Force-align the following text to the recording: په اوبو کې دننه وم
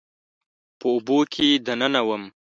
په 0.79 0.85
اوبو 0.93 1.17
کې 1.33 1.47
دننه 1.65 2.01
وم 2.07 2.23